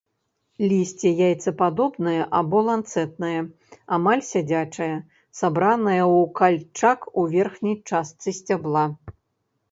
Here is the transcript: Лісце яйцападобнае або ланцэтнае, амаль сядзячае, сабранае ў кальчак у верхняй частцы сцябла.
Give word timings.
Лісце 0.69 1.09
яйцападобнае 1.25 2.21
або 2.39 2.61
ланцэтнае, 2.69 3.41
амаль 3.97 4.23
сядзячае, 4.29 4.87
сабранае 5.41 5.97
ў 5.97 6.17
кальчак 6.39 6.99
у 7.21 7.27
верхняй 7.35 7.77
частцы 7.93 8.29
сцябла. 8.39 8.87